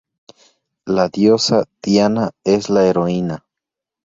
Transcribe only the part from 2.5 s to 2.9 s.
la